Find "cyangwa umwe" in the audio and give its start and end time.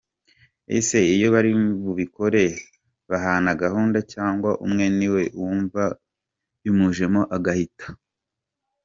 4.13-4.85